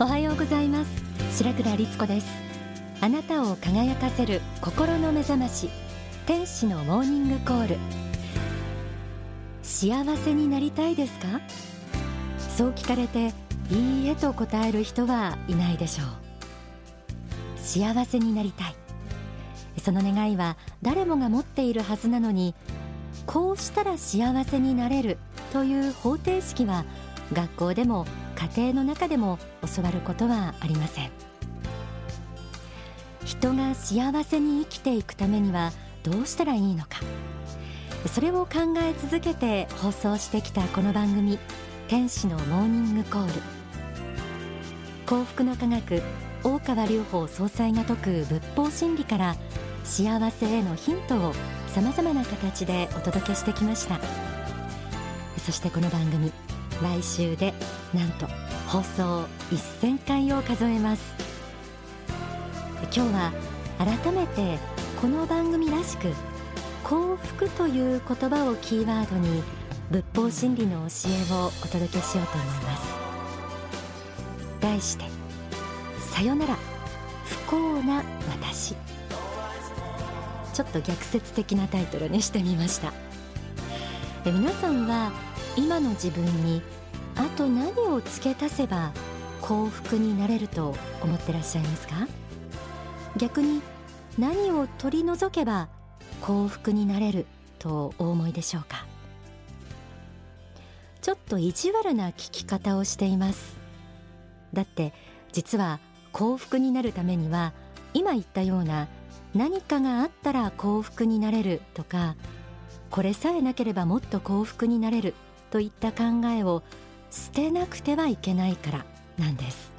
[0.00, 0.90] おはようございます。
[1.38, 2.26] 白倉律子です。
[3.00, 5.70] あなたを輝かせる心の目覚まし。
[6.26, 7.78] 天使のモーニングコール。
[9.62, 11.40] 幸せになりたいですか？
[12.56, 13.32] そう聞かれて
[13.70, 16.06] いいえと答える人はいないでしょう。
[17.56, 18.74] 幸せになりたい。
[19.80, 22.56] その願いは誰もが持っているはずなのに
[23.26, 25.18] こうしたら幸せになれる
[25.52, 26.84] という方程式は
[27.32, 29.38] 学校でも家庭の中でも
[29.74, 31.10] 教わることはありません。
[33.24, 35.72] 人が幸せに生きていくためには
[36.02, 37.00] どうしたらいいのか。
[38.12, 41.38] それを考え続けて放送してきたこの番組
[41.88, 43.32] 天使のモーニングコール。
[45.06, 46.02] 幸福の科学
[46.42, 49.36] 大川隆法総裁が説く仏法真理から
[49.84, 51.32] 幸せへのヒントを
[51.68, 53.98] さまざまな形でお届けしてきました。
[55.38, 56.32] そしてこの番組
[56.82, 57.54] 来週で
[57.92, 58.26] なんと
[58.66, 61.14] 放送1000回を数えます。
[62.94, 63.32] 今日は
[63.78, 64.58] 改めて
[65.00, 66.12] この番組らしく
[66.82, 69.42] 幸福という言葉をキーワードに
[69.90, 72.94] 仏法真理の教えをお届けしようと思います。
[74.60, 75.04] 題して
[76.12, 76.56] さよなら
[77.24, 78.74] 不幸な私。
[80.52, 82.92] ちょっと逆説的なタイトルにしてみました。
[84.24, 85.12] 皆さんは
[85.56, 86.62] 今の自分に
[87.16, 88.92] あと何を付け足せば
[89.40, 92.08] 幸福になれると思ってらっしゃいますか？
[93.16, 93.62] 逆に
[94.18, 95.68] 何を取り除けば
[96.20, 97.26] 幸福になれる
[97.58, 98.86] とお思いでしょうか？
[101.02, 103.56] ちょっと意地悪な聞き方をしています。
[104.52, 104.92] だって
[105.32, 105.78] 実は
[106.12, 107.52] 幸福になるためには
[107.92, 108.88] 今言ったような
[109.34, 112.16] 何かがあったら幸福になれるとか
[112.90, 115.14] これさえなければもっと幸福になれる
[115.54, 116.64] といった考えを
[117.12, 119.70] 捨てなくてはいけないからなんです。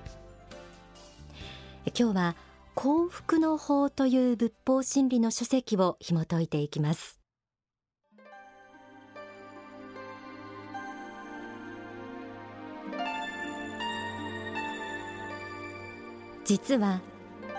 [1.88, 2.36] 今日は
[2.76, 7.19] 幸福の法という仏法真理の書籍を紐解いていきます。
[16.46, 17.02] 実は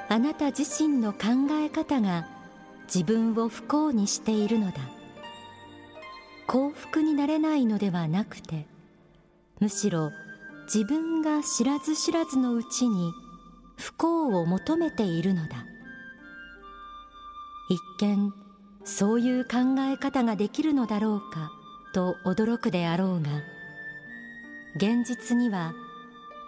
[0.09, 1.19] あなた自身の考
[1.51, 2.27] え方が
[2.87, 4.96] 自分を不幸にしているのだ。
[6.47, 8.67] 幸福になれないのではなくて
[9.61, 10.11] むしろ
[10.73, 13.13] 自分が知らず知らずのうちに
[13.77, 15.67] 不幸を求めているのだ。
[17.69, 18.33] 一見
[18.85, 21.51] そういう考え方ができるのだろうか
[21.93, 23.31] と驚くであろうが
[24.77, 25.75] 現実には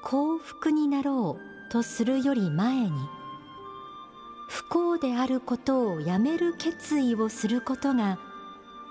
[0.04, 2.90] 幸福になろうとするより前に
[4.48, 8.18] 不幸であることをやめる決意をすることが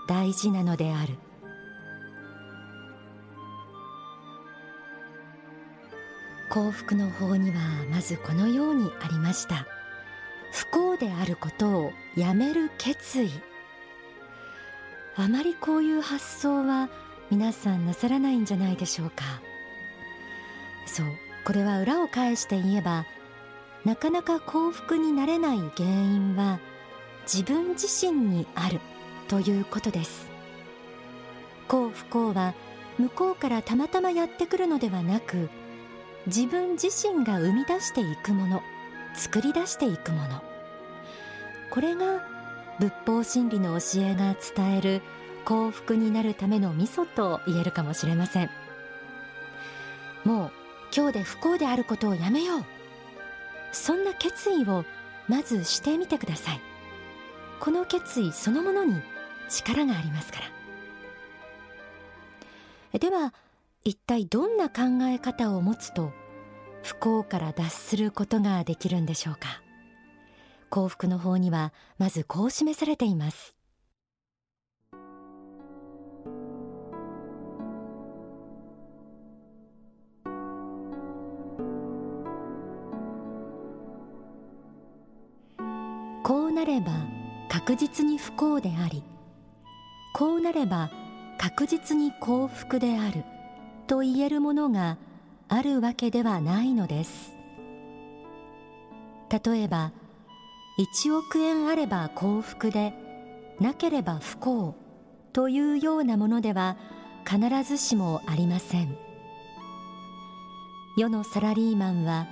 [0.07, 1.17] 大事なのである。
[6.49, 7.57] 幸福の法には
[7.91, 9.67] まずこのようにありました。
[10.53, 13.29] 不幸であることをやめる決意。
[15.15, 16.89] あまりこういう発想は
[17.29, 19.23] 皆さんなさらないんじゃないでしょうか。
[20.85, 21.05] そう
[21.43, 23.05] これは裏を返して言えば
[23.83, 26.59] なかなか幸福になれない原因は
[27.23, 28.79] 自分自身にある。
[29.27, 30.29] ということです。
[31.67, 32.53] 幸不幸は
[32.97, 35.49] 向こうからたまたまやってくるのではなく
[36.25, 38.61] 自分自身が生み出していくもの
[39.13, 40.41] 作り出していくもの。
[41.71, 42.23] これが
[42.79, 45.01] 仏法真理の教えが伝える
[45.45, 48.49] 幸福になるためのミソと言えるかもしれません。
[50.23, 50.51] もう
[50.95, 52.65] 今日で不幸であることをやめよう。
[53.71, 54.85] そんな決意を
[55.27, 56.61] まずしてみてください。
[57.59, 59.01] この決意そのものに
[59.49, 60.39] 力がありますか
[62.93, 62.99] ら。
[62.99, 63.33] では
[63.83, 66.11] 一体どんな考え方を持つと
[66.83, 69.61] 不幸から脱することができるんでしょうか？
[70.69, 73.55] 幸福の法にはまずこう示されています。
[86.23, 86.91] こうなれば
[87.49, 89.01] 確実に不幸であり
[90.17, 90.89] こうなれば
[91.37, 93.23] 確実に幸福である
[93.85, 94.97] と言えるものが
[95.47, 97.37] あるわけではないのです。
[99.29, 99.91] 例えば
[100.79, 102.95] 1億円あれば幸福で
[103.59, 104.73] なければ不幸
[105.33, 106.77] というようなものでは
[107.23, 108.97] 必ずしもありません。
[110.97, 112.25] 世のサラリーマンは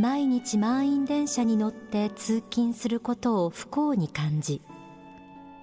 [0.00, 4.62] 毎日満員電車に乗って通勤することを不幸に感じ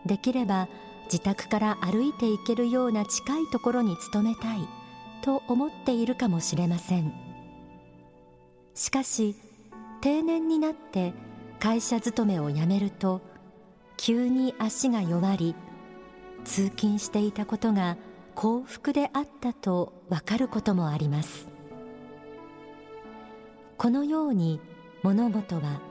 [0.06, 0.70] できれば
[1.12, 4.68] 自宅から歩いて行けるような近いところに勤めたい
[5.21, 7.13] と思っているかもしれません。
[8.74, 9.36] しかし
[10.01, 11.13] 定年になって
[11.59, 13.21] 会社勤めを辞めると
[13.95, 15.56] 急に足が弱り
[16.44, 17.98] 通勤していたことが
[18.36, 21.48] 幸福であったとわかることもあります。
[23.77, 24.60] このように
[25.03, 25.81] 物事は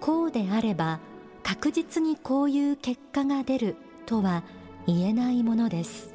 [0.00, 1.00] こうであれば
[1.42, 3.76] 確実にこういう結果が出る
[4.06, 4.42] とは
[4.86, 6.14] 言えないものです。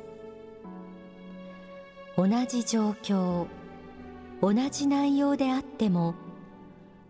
[2.18, 3.48] 同じ状況
[4.42, 6.16] 同じ内容であっても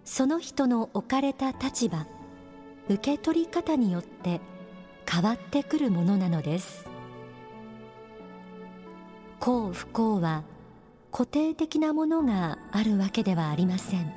[0.04, 2.06] その人の置かれた立場
[2.90, 4.42] 受け取り方によって
[5.10, 6.90] 変わってくるものなのです。
[9.40, 10.44] 幸不幸は
[11.12, 14.14] 固定的なものがあるわけではありません。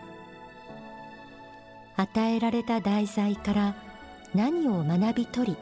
[1.97, 3.77] 与えられた題材から
[4.35, 5.57] 何を学び取り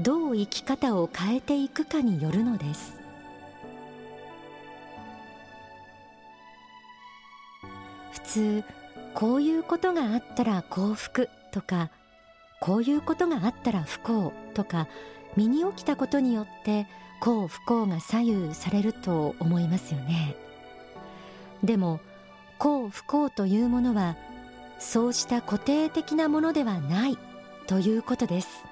[0.00, 3.00] どう生き方を変えていくかによるのです。
[8.12, 8.64] 普通
[9.14, 11.90] こういうことがあったら幸福とか
[12.60, 14.88] こういうことがあったら不幸とか
[15.36, 16.86] 身に起きたことによって
[17.20, 20.36] 幸不幸が左右されると思いますよね。
[21.64, 22.00] でも
[22.58, 24.16] 幸不幸というものは
[24.78, 27.18] そうした固定的なものではない
[27.66, 28.64] ということです。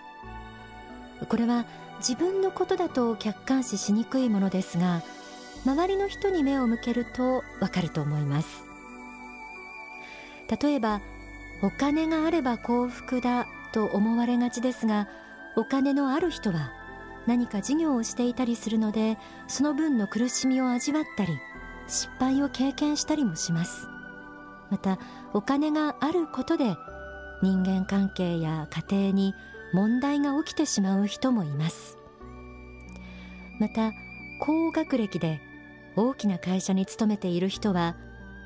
[1.29, 1.65] これは
[1.99, 5.03] 自分のことだと客観視しにくいものですが
[5.65, 8.65] 周りの人に目を向けるとわかると思います。
[10.61, 11.01] 例えば
[11.63, 15.09] お金があれば幸福だと思われがちですが
[15.57, 16.73] お金のある人は
[17.27, 19.17] 何か事業をしていたりするので
[19.49, 21.39] その分の苦しみを味わったり
[21.87, 23.89] 失敗を経験したりもします。
[24.71, 24.99] また
[25.33, 26.77] お金があることで
[27.43, 29.35] 人間関係や家庭に
[29.75, 31.99] 問題が起きてしまう人もいます。
[33.59, 33.93] また
[34.41, 35.41] 高学歴で
[35.97, 37.97] 大きな会社に勤めている人は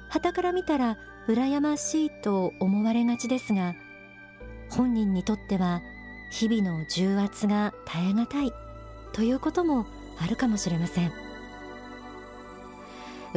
[0.09, 0.97] 傍から見たら
[1.29, 3.75] 羨ましいと思われがちですが
[4.71, 5.83] 本人にとっては
[6.31, 8.53] 日々の重圧が耐え難い
[9.13, 9.87] ということも
[10.19, 11.13] あるかもしれません。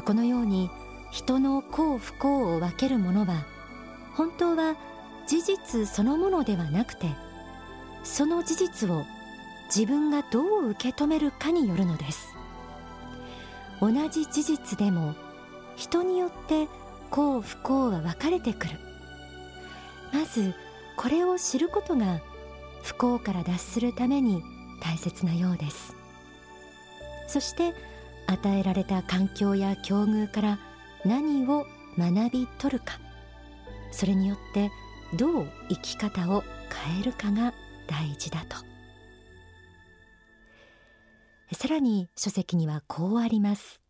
[0.06, 0.70] このように
[1.12, 3.46] 人の幸不幸を分けるものは
[4.16, 4.76] 本当は
[5.28, 7.08] 事実そのものではなくて
[8.04, 9.06] その事実を
[9.74, 12.28] 自分がどう受け止めるかによるのです。
[13.80, 15.16] 同じ事実でも
[15.76, 16.68] 人によって
[17.10, 18.78] 幸不幸は分かれてくる。
[20.14, 20.54] まず
[20.98, 22.22] これを知ることが
[22.84, 24.44] 不幸から脱するために
[24.82, 25.96] 大切なようです。
[27.28, 27.74] そして
[28.28, 30.60] 与えられた環境や境遇から
[31.06, 31.66] 何を
[31.98, 33.00] 学び取るか。
[33.92, 34.70] それによって
[35.18, 36.44] どう生き方を
[36.86, 37.54] 変えるかが
[37.88, 38.58] 大事だと。
[41.54, 43.82] さらに書籍にはこうあります。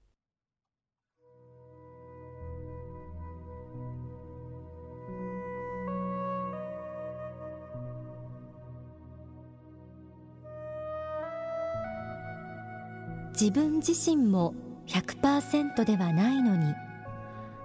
[13.42, 14.54] 自分自身も
[14.88, 16.76] 100%ではないのに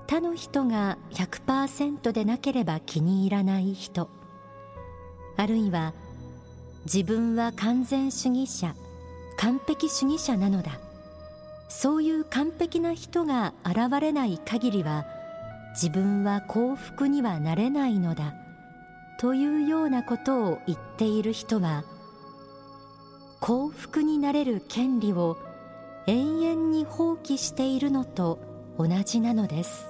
[0.07, 4.09] 他の人が100%でなければ気に入らない人
[5.37, 5.93] あるいは
[6.87, 8.75] 自分は完全主義者
[9.37, 10.79] 完璧主義者なのだ。
[11.69, 15.05] そういう完璧な人が現れない限りは
[15.73, 18.35] 自分は幸福にはなれないのだ。
[19.19, 21.85] というようなことを言っている人は
[23.41, 25.37] 幸福になれる権利を
[26.07, 28.39] 永遠に放棄しているのと
[28.79, 29.87] 同じなのです。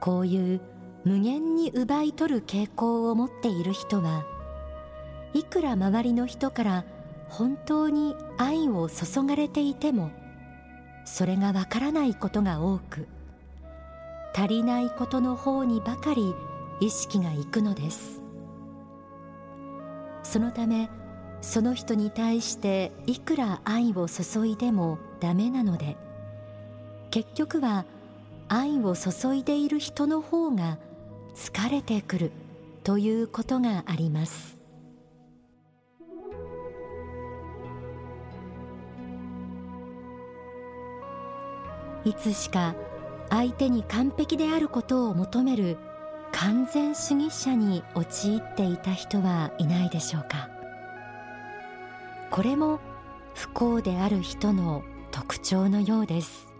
[0.00, 0.60] こういう
[1.04, 4.26] 無限に奪い取る傾向を持っている人は
[5.34, 6.84] いくら周りの人から
[7.28, 10.10] 本当に愛を注がれていても
[11.04, 13.08] それがわからないことが多く
[14.34, 16.34] 足りないことの方にばかり
[16.80, 18.20] 意識がいくのです。
[20.22, 20.88] そのため
[21.40, 25.96] その人に対していくら愛を注いでもダメなので
[27.10, 27.84] 結局は
[28.48, 30.78] 愛を注いでいる人の方が
[31.36, 32.32] 疲れてくる
[32.82, 34.53] ということがあります。
[42.04, 42.74] いつしか
[43.30, 45.78] 相手に完璧であることを求める
[46.32, 50.48] 完全主義者に陥っていた人はいないでしょうか。
[52.30, 52.80] これも
[53.34, 56.52] 不幸である人の特徴のようです。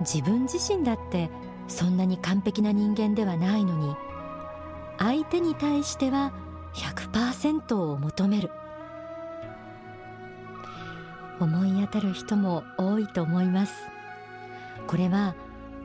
[0.00, 1.30] 自分自身だって
[1.68, 3.96] そんなに完璧な人間ではないのに
[4.98, 6.32] 相手に対しては
[6.74, 8.50] 100%を求める。
[11.40, 13.74] 思い当たる人も多いと思います。
[14.86, 15.34] これは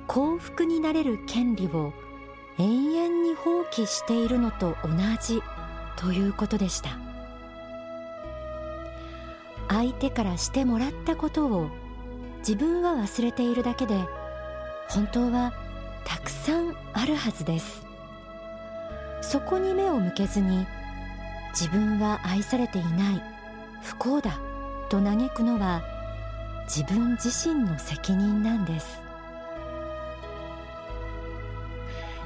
[0.07, 1.93] 幸福になれる権利を
[2.59, 4.89] 永遠に放棄しているのと同
[5.21, 5.41] じ
[5.95, 6.89] ということでした。
[9.69, 11.69] 相手からしてもらったことを
[12.39, 13.95] 自分は忘れているだけで
[14.89, 15.53] 本当は
[16.03, 17.85] たくさんあるはずです。
[19.21, 20.65] そこに目を向けずに
[21.51, 23.23] 自分は愛されていない
[23.81, 24.39] 不幸だ
[24.91, 25.81] と嘆くのは
[26.65, 28.99] 自分自身の責任なんです。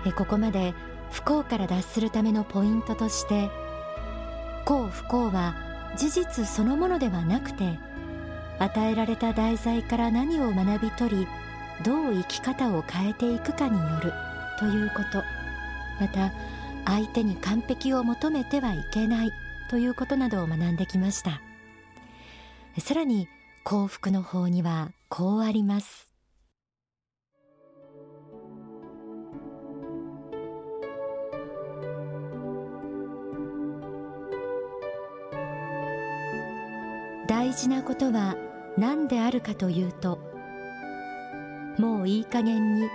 [0.07, 0.73] えここまで
[1.11, 3.49] 不幸から脱するためのポイントとして
[4.65, 5.55] 幸不幸は
[5.95, 7.77] 事実そのものではなくて
[8.57, 11.27] 与えられた題材から何を学び取り
[11.83, 14.11] どう生き方を変えていくかによる
[14.59, 15.23] ということ。
[15.99, 16.33] また
[16.85, 19.31] 相手に完璧を求めてはいけない
[19.69, 21.41] ということなどを学んできました。
[22.79, 23.27] さらに
[23.63, 26.11] 幸福の法にはこうあります。
[37.27, 38.35] 大事なことは
[38.77, 40.19] 何であるかというと
[41.77, 42.87] もういい加減に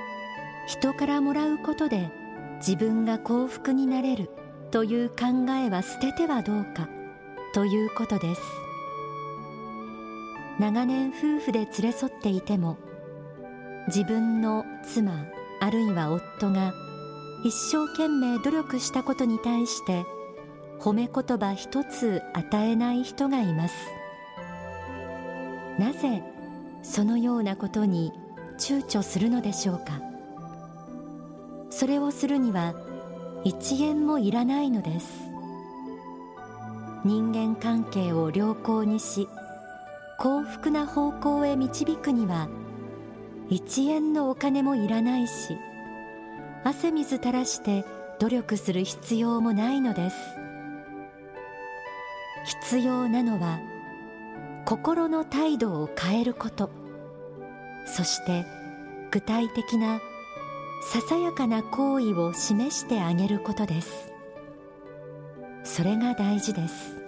[0.67, 2.11] 人からもらうことで
[2.59, 4.31] 自分が幸福になれる
[4.71, 6.89] という考えは捨ててはどうか
[7.55, 8.70] ということです。
[10.61, 12.77] 長年夫婦で連れ添っていても
[13.87, 15.25] 自分の妻
[15.59, 16.75] あるいは夫が
[17.43, 20.05] 一生懸命努力したことに対して
[20.79, 23.75] 褒め言葉一つ与えない人がいます。
[25.79, 26.23] なぜ
[26.83, 28.13] そのようなことに
[28.59, 30.03] 躊躇するのでしょうか。
[31.71, 32.75] それをするには
[33.45, 35.09] 一円もいらないのです。
[37.07, 39.27] 人間関係を良好にし
[40.21, 42.51] 幸福な方向へ導くには
[43.49, 45.57] 一円のお金もいらないし
[46.63, 47.87] 汗水垂らして
[48.19, 50.17] 努力する必要もないのです。
[52.45, 53.61] 必要なのは
[54.67, 56.69] 心の態度を変えること。
[57.87, 58.45] そして
[59.11, 60.03] 具体的な
[60.83, 64.13] ささやかな行為を示してあげることです。
[65.65, 67.00] それが大事です。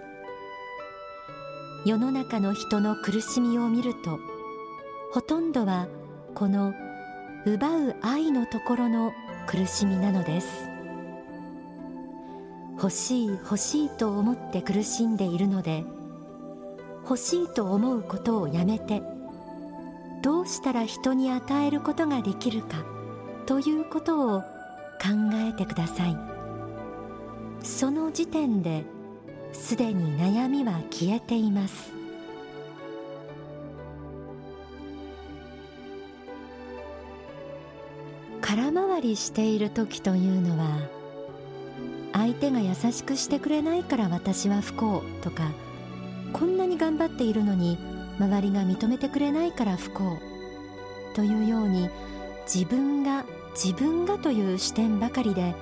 [1.85, 4.21] 世の中の人の苦しみを見ると
[5.12, 5.89] ほとんどは
[6.35, 6.75] この
[7.45, 9.12] 奪う愛のところの
[9.47, 10.69] 苦しみなのです。
[12.77, 15.85] 欲しい欲しいと思って苦しんでいるので
[17.03, 19.03] 欲しいと思うことをやめて
[20.23, 22.85] どうしたら人に与えることができるか
[23.47, 24.47] ということを考
[25.35, 26.17] えてください。
[27.61, 28.85] その時点で
[29.52, 31.92] すでに悩みは消えています。
[38.40, 40.66] 空回りしている時というのは
[42.12, 45.52] 相手が優しくしてくれないから私は不幸とか
[46.35, 47.78] こんなに頑張っているのに
[48.18, 50.18] 周りが認めてくれないから不幸
[51.14, 51.88] というように
[52.44, 55.54] 自分が自分がという視点ばかりで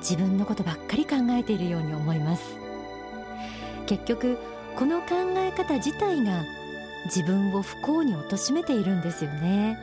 [0.00, 2.65] 自分のことばっかり考えているように思います。
[3.86, 4.38] 結局
[4.76, 6.44] この考え方自体が
[7.06, 9.78] 自分を不幸に貶めているんですよね。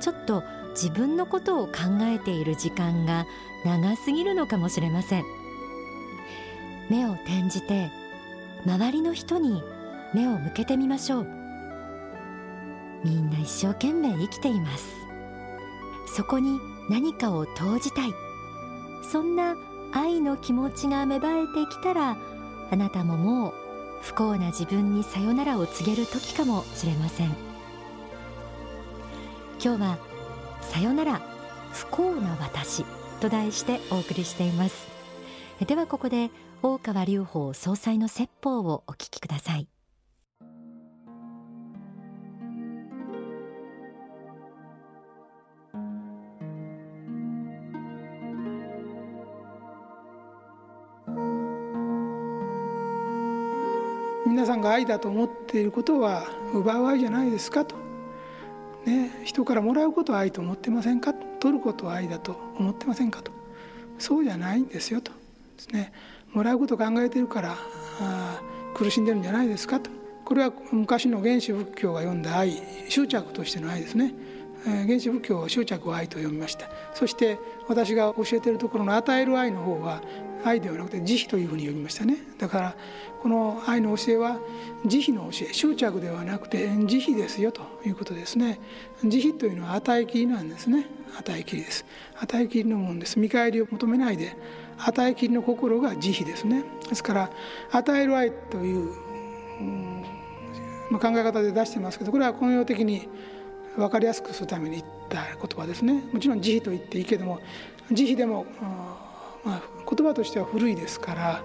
[0.00, 3.26] ちょっと自分のことを考えている時間が
[3.64, 5.24] 長すぎるのかもしれません。
[6.88, 7.90] 目を転じて
[8.64, 9.62] 周りの人に
[10.14, 11.26] 目を向けてみましょう。
[13.04, 14.94] みんな一生懸命生きています。
[16.14, 18.14] そこに何かを投じたい。
[19.10, 19.56] そんな
[19.92, 22.16] 愛の気持ちが芽生えてきたら
[22.70, 23.52] あなたももう
[24.02, 27.28] 不幸な自分にさよならを告げる時かもしれません。
[29.62, 29.98] 今日は
[30.60, 31.20] さよなら
[31.72, 32.84] 不幸な私
[33.20, 34.86] と題してお送りしています。
[35.66, 36.30] ではここで
[36.62, 39.68] 大川隆法総裁の説法をお聞きください。
[54.26, 57.76] 皆さんが愛だと思っていることは奪う愛じゃないですかと、
[58.84, 63.30] ね、人からもらうことは愛と思ってませんか取ることは愛だと思ってませんかと。
[63.98, 65.12] そうじゃないんですよと。
[65.12, 65.16] で
[65.58, 65.92] すね
[66.32, 67.56] もらうことを考えてるから
[68.00, 68.40] あ
[68.74, 69.90] 苦しんでるんじゃないですかと。
[70.24, 74.12] これは昔の原始仏教が読んだ愛執着としての愛ですね。
[74.64, 76.68] 原始仏教は執着を愛と読みました。
[76.94, 80.02] そして私が教えてるところの与える愛の方は
[80.46, 82.16] 愛ではなくて慈悲というふうに読みましたね。
[82.38, 82.76] だから
[83.22, 84.38] この愛の教えは
[84.84, 88.60] 慈悲の教え執着ではなくて慈悲ですよということですね。
[89.04, 90.86] 慈悲というのは与えきりなんですね。
[91.18, 91.84] 与えきりです。
[92.20, 93.18] 与えきりのものです。
[93.18, 94.36] 見返りを求めないで
[94.78, 96.64] 与えきりの心が慈悲ですね。
[96.88, 97.30] ですから
[97.72, 98.92] 与える愛という、
[99.60, 100.04] うん
[100.90, 103.08] まあ、考え方で出してますけどこれは根本的に
[103.76, 106.04] 分かりやすくするために言った言葉ですね。
[106.12, 107.40] もちろん慈悲と言っていいけども
[107.90, 108.46] 慈悲でも、
[109.46, 111.42] まあ、言葉としては古いですから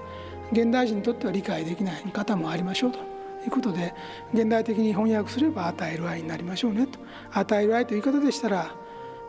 [0.52, 3.12] 現代人にとっては理解できない方もありましょうと。
[3.44, 3.96] いうことで
[4.34, 7.00] 現代的に翻訳すれば与える愛になりましょうねと。
[7.32, 8.76] 与える愛という言い方でしたら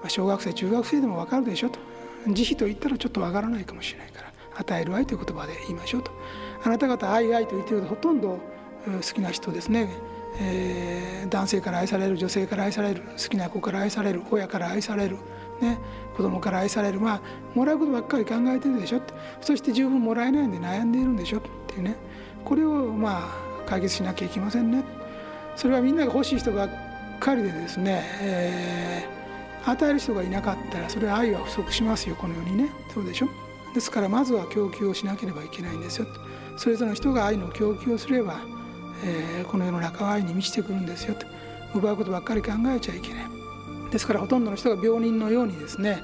[0.09, 1.79] 小学生中学生でも分かるでしょと。
[2.29, 6.11] 慈悲と言ったらちょっと分からないかもしれないから与える愛という言葉で言いましょうと。
[6.62, 8.38] あなた方愛愛と言っているとほとんど
[8.85, 9.88] 好きな人ですね。
[10.41, 15.17] えー、男性から愛される女性から愛される好きな子から愛される親から愛される、
[15.62, 15.78] ね、
[16.16, 17.21] 子供から愛されるまあ
[17.54, 19.00] もらうことばっかり考えてるでしょ
[19.40, 21.76] そして十分もらえないんで悩んでいるんでしょって。
[21.76, 21.97] いうね。
[22.45, 24.85] これをまあ解決しなきゃいけませんね。
[25.57, 26.71] それはみんなが欲しい人ばっ
[27.21, 32.16] かりでですね、えー、与える人がいなかったらそれは愛は不足しますよ。
[32.16, 32.71] このようにね。
[32.92, 33.28] そうでしょ。
[33.75, 36.07] ですからまずは供給をしなければいけないんですよ
[36.59, 38.38] それぞれの人が愛の供給をすれば
[39.04, 41.26] えー、この世の中は愛に満ちてくるんですよと
[41.75, 43.42] 奪うことばっかり考えちゃいけない。
[43.93, 46.03] ですからほとんどの人が病人のようにですね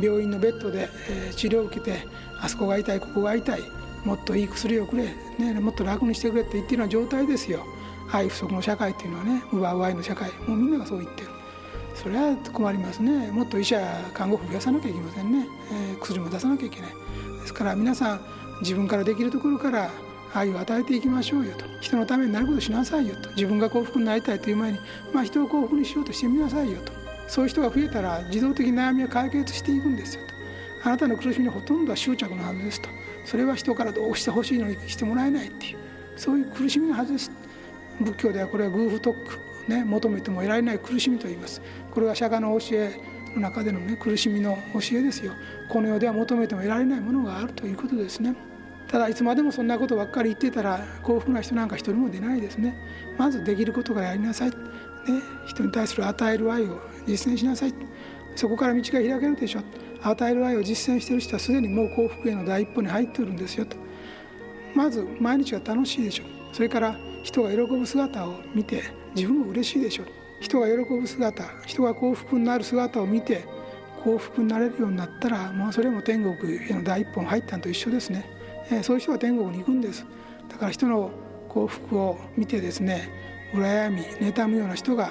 [0.00, 2.06] 病院のベッドで、え、治療を受けて
[2.40, 3.60] あそこが痛いここが痛い
[4.04, 7.64] もっといい薬をくれ、ね、もっと楽にしてくれって言ってるような状態ですよ。
[8.10, 11.28] 愛不足の社会っていうのはね奪う愛の社会もうみんながそう言ってる。
[11.94, 13.30] それは困りますね。
[13.30, 13.80] もっと医者
[14.12, 16.90] 看護婦増やさなきゃいけませんね、えー、薬も出さなきゃいけない。
[17.40, 18.20] ですから皆さん
[18.60, 19.90] 自分からできるところから
[20.34, 21.64] 愛を与えていきましょうよと。
[21.80, 23.30] 人のためになることしなさいよと。
[23.30, 24.78] 自分が幸福になりたいという前に、
[25.12, 27.01] まあ、人を幸福にしようとしてみなさいよと。
[27.32, 30.34] そういう人が増えたら自動的に悩みは解決していくんですよと。
[30.84, 32.90] あなたの苦しみのほとんどは執着のはずですと。
[33.24, 35.78] それは人からどうしてほしいのにしてもらえないっていう。
[36.14, 37.30] そういう苦しみのはずです。
[38.00, 41.62] 仏教ではこれは偶不特区、ね、求めても得られない苦しみと言います。
[41.90, 43.00] これは釈迦の教え
[43.34, 45.32] の中での、ね、苦しみの教えですよ。
[45.70, 48.36] この世では求めても得られないものがあるということですね。
[48.88, 52.76] ただいつまでもそんなことばっかり言ってたら幸福な人なんか一人も出ないですね。
[53.16, 54.54] まずできることからやりなさい、ね、
[55.46, 57.74] 人に対する与える愛を実践しなさい。
[58.34, 59.60] そこから道が開けるでしょ。
[60.02, 63.76] 与える愛を実践している人はすでにもう幸福への第一歩に入っているんですよと。
[64.74, 66.24] まず毎日が楽しいでしょ。
[66.52, 68.82] それから人が喜ぶ姿を見て
[69.14, 70.04] 自分も嬉しいでしょ。
[70.40, 73.44] 人が喜ぶ姿人が幸福になる姿を見て
[74.02, 78.24] 幸福になれるようになったらもうそれも天国への第一歩に入ったのと一緒ですね。
[78.82, 80.04] そういう人は天国に行くんです。
[80.48, 81.10] だから人の
[81.48, 83.08] 幸福を見てですね
[83.52, 85.10] 羨み妬むような人が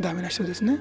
[0.00, 0.78] ダメな人ですね。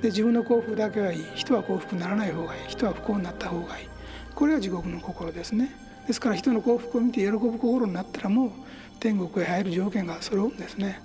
[0.00, 1.24] で自分の幸福だけはいい。
[1.34, 2.68] 人は幸福にならない方がいい。
[2.68, 3.88] 人は不幸になった方がいい。
[4.34, 5.74] これは地獄の心ですね。
[6.06, 8.50] ですから人の幸福を見て喜ぶ心になったらもう
[8.98, 11.00] 天国へ入る条件が揃うんですね。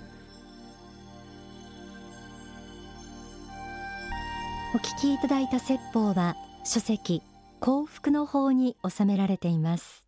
[4.74, 7.22] お聞きいただいた説法は書籍
[7.60, 10.06] 幸福の法に収められています。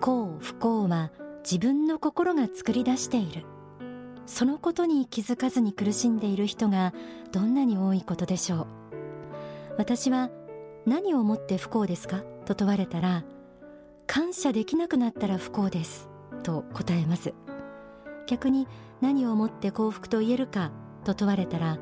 [0.00, 1.10] 幸不幸は
[1.44, 3.44] 自分の心が作り出している。
[4.26, 6.94] そのことに気づかずに苦しんでいる人が
[7.32, 8.66] どんなに多いことでしょう。
[9.76, 10.30] 私は
[10.86, 12.22] 何をもって不幸ですか？
[12.46, 13.24] と問われたら
[14.06, 16.08] 感謝できなくなったら不幸です。
[16.42, 17.34] と答えます。
[18.26, 18.66] 逆に
[19.00, 20.70] 何をもって幸福と言えるか？
[21.04, 21.78] と問われたら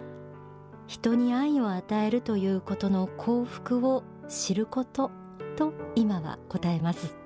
[0.86, 5.10] 人に愛を与えるということの幸福を知ること？
[5.56, 7.16] と今は答えます。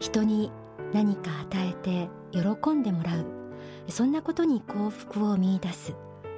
[0.00, 0.52] 人に
[0.92, 3.37] 何か与えて喜んでもらう。
[3.88, 5.94] そんなことに幸福を見出す。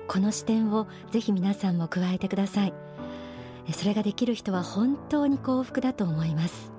[0.09, 2.75] この視点をぜひ皆さんも加えてください。
[3.73, 6.73] それができる人は本当に幸福だと思います。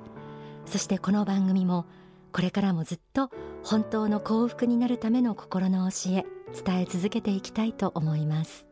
[0.65, 1.85] そしてこの番組も
[2.31, 3.29] これからもずっと
[3.63, 6.25] 本当の幸福になるための心の教え
[6.63, 8.70] 伝え続けていきたいと思います。